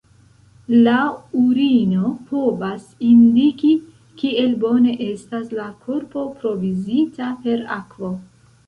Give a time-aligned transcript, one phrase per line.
[0.85, 0.93] La
[1.41, 3.75] urino povas indiki,
[4.23, 8.17] kiel bone estas la korpo provizita per akvo.